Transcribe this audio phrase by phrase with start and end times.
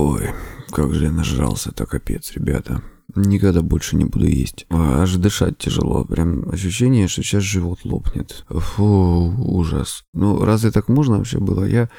[0.00, 0.30] Ой,
[0.70, 2.82] как же я нажрался-то, капец, ребята.
[3.16, 4.64] Никогда больше не буду есть.
[4.70, 6.04] А, аж дышать тяжело.
[6.04, 8.44] Прям ощущение, что сейчас живот лопнет.
[8.48, 10.04] Фу, ужас.
[10.14, 11.64] Ну, разве так можно вообще было?
[11.64, 11.90] Я,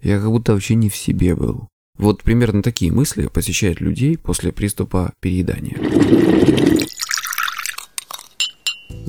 [0.00, 1.66] я как будто вообще не в себе был.
[1.98, 5.78] Вот примерно такие мысли посещают людей после приступа переедания.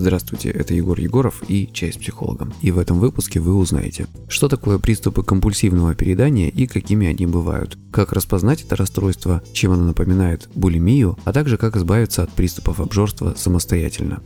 [0.10, 2.52] Здравствуйте, это Егор Егоров и «Чай с психологом».
[2.64, 7.78] И в этом выпуске вы узнаете, что такое приступы компульсивного переедания и какими они бывают,
[7.92, 13.36] как распознать это расстройство, чем оно напоминает булимию, а также как избавиться от приступов обжорства
[13.38, 14.24] самостоятельно.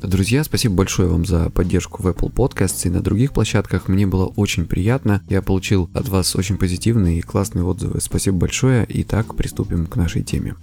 [0.00, 3.88] Друзья, спасибо большое вам за поддержку в Apple Podcasts и на других площадках.
[3.88, 5.22] Мне было очень приятно.
[5.28, 8.00] Я получил от вас очень позитивные и классные отзывы.
[8.00, 8.86] Спасибо большое.
[8.88, 10.54] Итак, приступим к нашей теме.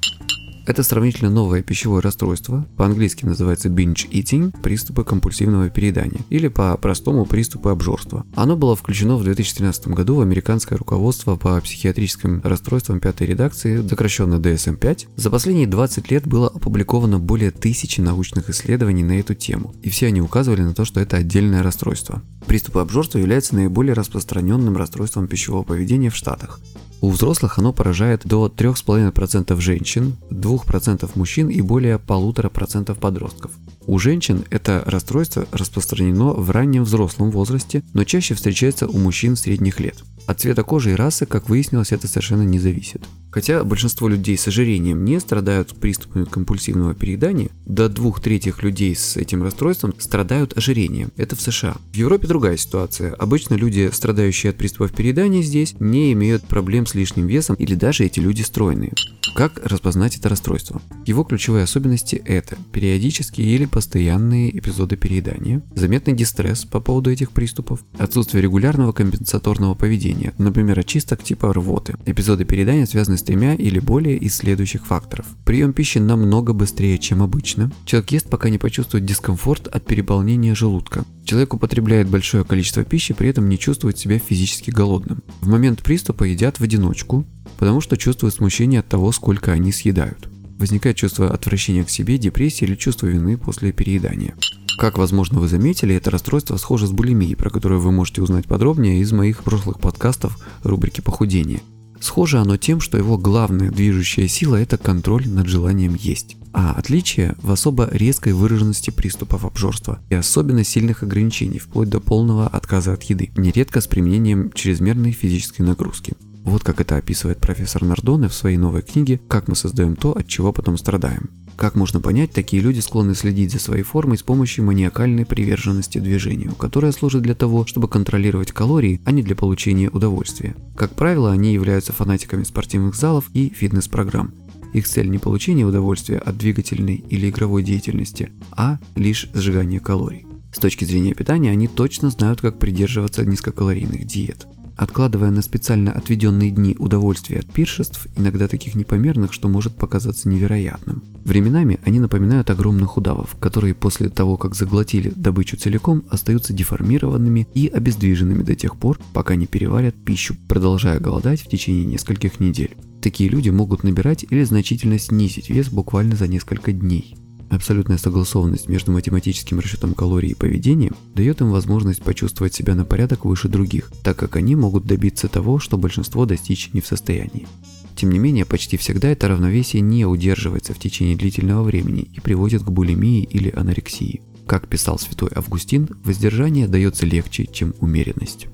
[0.67, 7.69] Это сравнительно новое пищевое расстройство, по-английски называется binge eating, приступы компульсивного переедания, или по-простому приступы
[7.69, 8.25] обжорства.
[8.35, 14.35] Оно было включено в 2013 году в американское руководство по психиатрическим расстройствам пятой редакции, сокращенно
[14.35, 15.07] DSM-5.
[15.15, 20.07] За последние 20 лет было опубликовано более тысячи научных исследований на эту тему, и все
[20.07, 22.21] они указывали на то, что это отдельное расстройство.
[22.45, 26.59] Приступы обжорства являются наиболее распространенным расстройством пищевого поведения в Штатах.
[26.99, 33.51] У взрослых оно поражает до 3,5% женщин, 2% мужчин и более 1,5% подростков.
[33.85, 39.79] У женщин это расстройство распространено в раннем взрослом возрасте, но чаще встречается у мужчин средних
[39.79, 40.03] лет.
[40.27, 43.01] От цвета кожи и расы, как выяснилось, это совершенно не зависит.
[43.31, 49.15] Хотя большинство людей с ожирением не страдают приступами компульсивного переедания, до двух третьих людей с
[49.15, 51.11] этим расстройством страдают ожирением.
[51.15, 51.77] Это в США.
[51.93, 53.13] В Европе другая ситуация.
[53.13, 58.05] Обычно люди, страдающие от приступов переедания здесь, не имеют проблем с лишним весом или даже
[58.05, 58.93] эти люди стройные.
[59.37, 60.81] Как распознать это расстройство?
[61.05, 67.81] Его ключевые особенности это периодические или постоянные эпизоды переедания, заметный дистресс по поводу этих приступов,
[67.99, 71.95] отсутствие регулярного компенсаторного поведения, например, очисток типа рвоты.
[72.05, 75.25] Эпизоды переедания связаны с тремя или более из следующих факторов.
[75.45, 77.71] Прием пищи намного быстрее, чем обычно.
[77.85, 81.05] Человек ест, пока не почувствует дискомфорт от переполнения желудка.
[81.25, 85.23] Человек употребляет большое количество пищи, при этом не чувствует себя физически голодным.
[85.41, 87.25] В момент приступа едят в одиночку,
[87.59, 90.29] потому что чувствуют смущение от того, сколько они съедают.
[90.57, 94.35] Возникает чувство отвращения к себе, депрессия или чувство вины после переедания.
[94.77, 98.99] Как, возможно, вы заметили, это расстройство схоже с булимией, про которое вы можете узнать подробнее
[98.99, 101.61] из моих прошлых подкастов рубрики «Похудение».
[101.99, 106.37] Схоже оно тем, что его главная движущая сила– это контроль над желанием есть.
[106.53, 112.47] А отличие в особо резкой выраженности приступов обжорства и особенно сильных ограничений, вплоть до полного
[112.47, 116.13] отказа от еды, нередко с применением чрезмерной физической нагрузки.
[116.47, 120.27] Вот как это описывает профессор Нардоне в своей новой книге «Как мы создаем то, от
[120.27, 121.29] чего потом страдаем».
[121.57, 126.55] Как можно понять, такие люди склонны следить за своей формой с помощью маниакальной приверженности движению,
[126.55, 130.55] которая служит для того, чтобы контролировать калории, а не для получения удовольствия.
[130.77, 134.33] Как правило, они являются фанатиками спортивных залов и фитнес-программ.
[134.73, 140.25] Их цель не получение удовольствия от двигательной или игровой деятельности, а лишь сжигание калорий.
[140.53, 146.51] С точки зрения питания они точно знают, как придерживаться низкокалорийных диет откладывая на специально отведенные
[146.51, 151.03] дни удовольствия от пиршеств, иногда таких непомерных, что может показаться невероятным.
[151.25, 157.67] Временами они напоминают огромных удавов, которые после того, как заглотили добычу целиком, остаются деформированными и
[157.67, 162.77] обездвиженными до тех пор, пока не переварят пищу, продолжая голодать в течение нескольких недель.
[163.01, 167.15] Такие люди могут набирать или значительно снизить вес буквально за несколько дней.
[167.49, 173.23] Абсолютная согласованность между математическим расчетом калорий и поведением дает им возможность почувствовать себя на порядок
[173.23, 177.47] выше других, так как они могут добиться того, что большинство достичь не в состоянии.
[177.95, 182.63] Тем не менее, почти всегда это равновесие не удерживается в течение длительного времени и приводит
[182.63, 184.21] к булимии или анорексии.
[184.45, 188.47] Как писал святой Августин, воздержание дается легче, чем умеренность.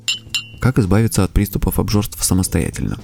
[0.62, 2.98] Как избавиться от приступов обжорств самостоятельно?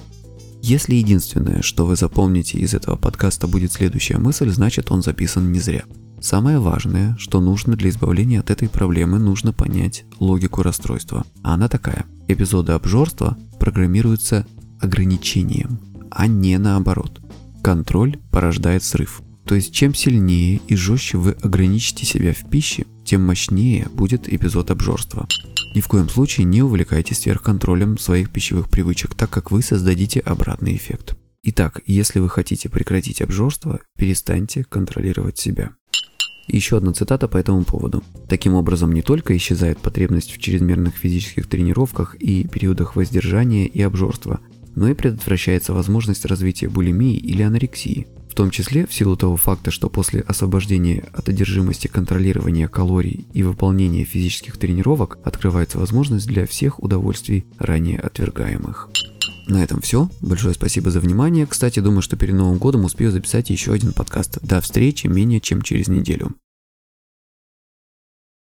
[0.62, 5.58] Если единственное, что вы запомните из этого подкаста будет следующая мысль, значит он записан не
[5.58, 5.84] зря.
[6.20, 11.24] Самое важное, что нужно для избавления от этой проблемы, нужно понять логику расстройства.
[11.42, 12.04] А она такая.
[12.28, 14.46] Эпизоды обжорства программируются
[14.80, 17.20] ограничением, а не наоборот.
[17.62, 19.22] Контроль порождает срыв.
[19.50, 24.70] То есть чем сильнее и жестче вы ограничите себя в пище, тем мощнее будет эпизод
[24.70, 25.26] обжорства.
[25.74, 30.76] Ни в коем случае не увлекайтесь сверхконтролем своих пищевых привычек, так как вы создадите обратный
[30.76, 31.16] эффект.
[31.42, 35.70] Итак, если вы хотите прекратить обжорство, перестаньте контролировать себя.
[36.46, 38.04] еще одна цитата по этому поводу.
[38.28, 44.38] Таким образом, не только исчезает потребность в чрезмерных физических тренировках и периодах воздержания и обжорства,
[44.76, 48.06] но и предотвращается возможность развития булимии или анорексии.
[48.40, 54.02] Том числе в силу того факта, что после освобождения от одержимости контролирования калорий и выполнения
[54.04, 58.88] физических тренировок открывается возможность для всех удовольствий, ранее отвергаемых.
[59.46, 60.08] На этом все.
[60.22, 61.46] Большое спасибо за внимание.
[61.46, 64.38] Кстати, думаю, что перед Новым годом успею записать еще один подкаст.
[64.40, 66.34] До встречи менее чем через неделю.